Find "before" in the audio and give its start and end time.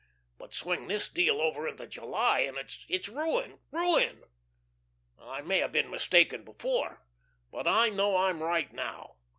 6.43-7.05